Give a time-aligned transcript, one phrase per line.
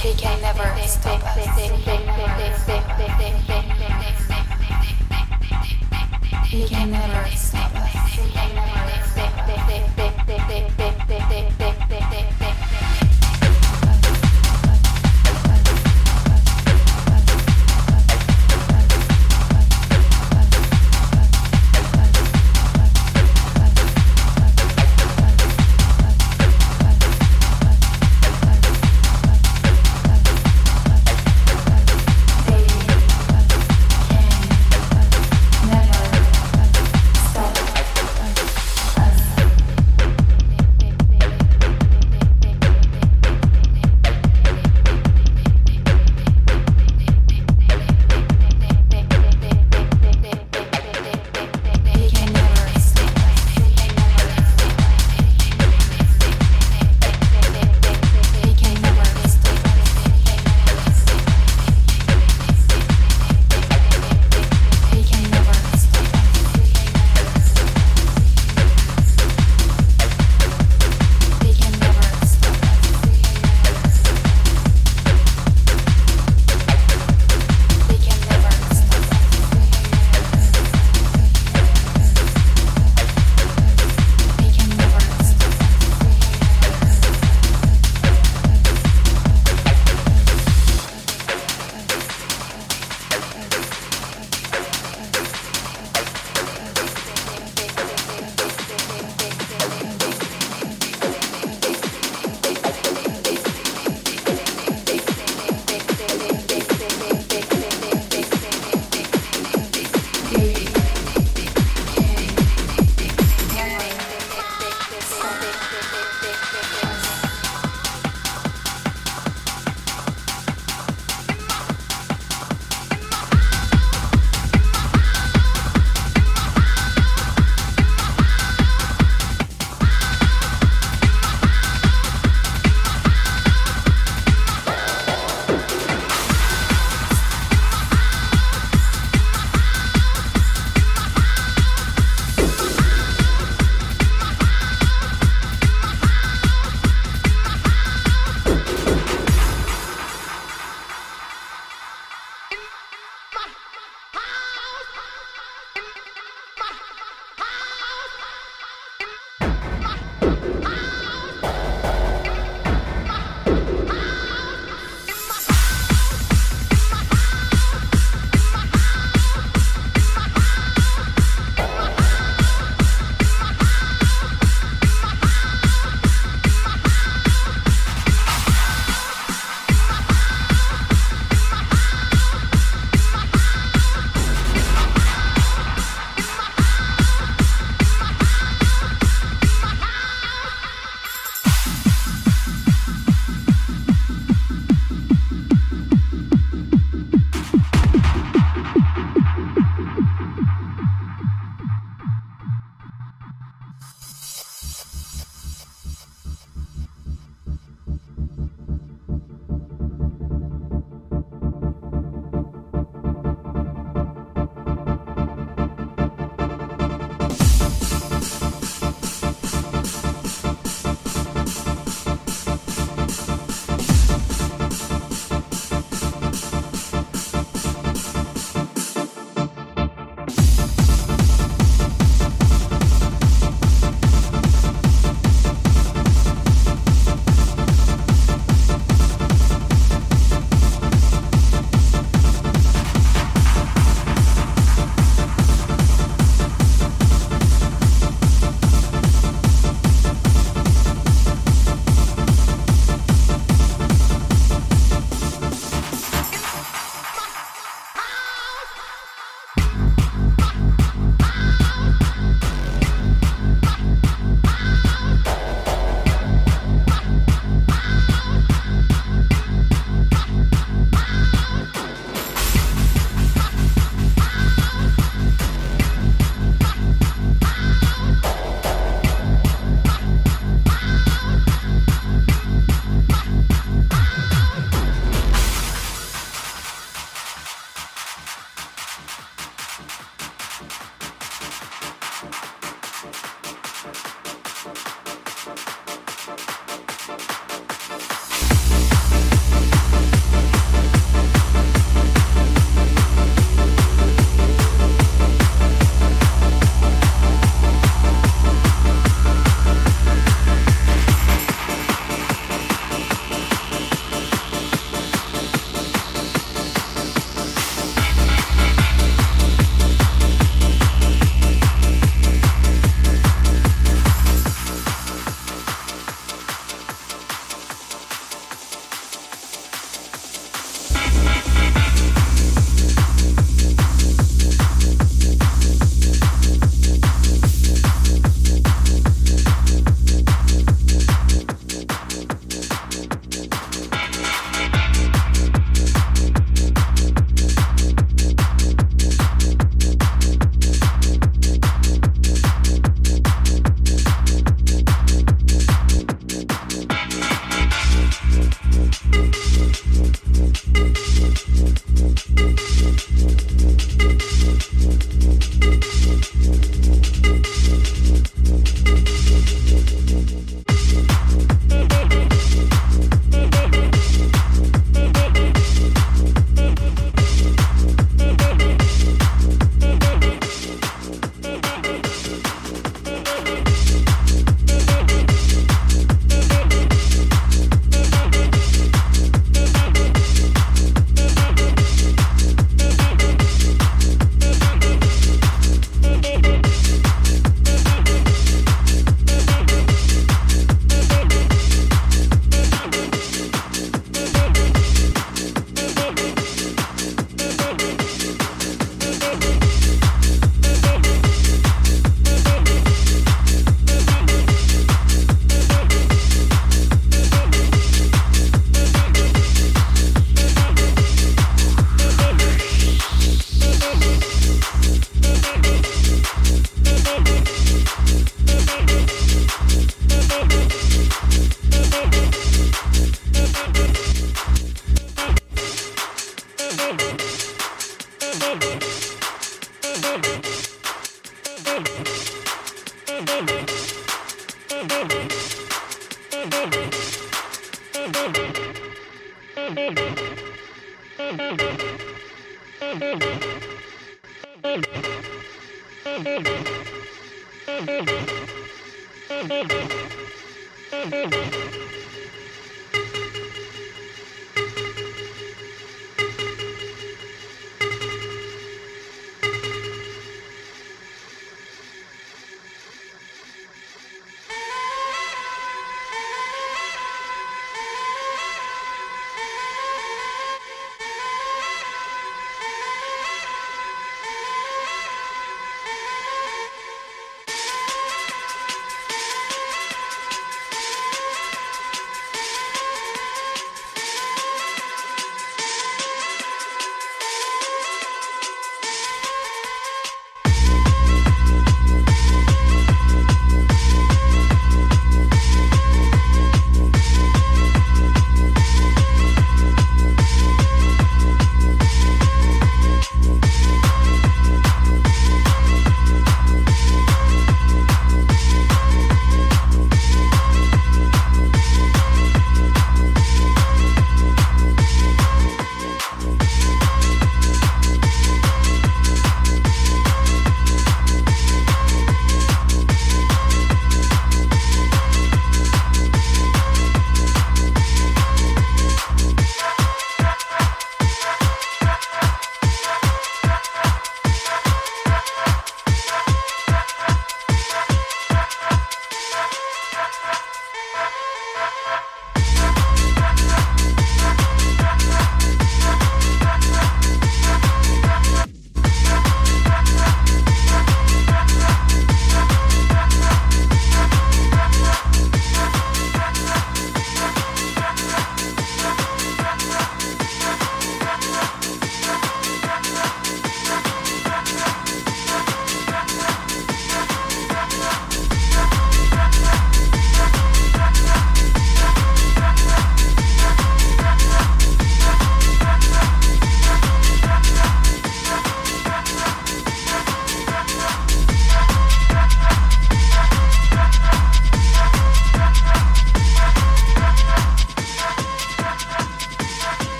[0.00, 1.58] He can never stop us.
[6.48, 7.28] He can never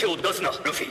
[0.00, 0.89] kill Desna, Luffy.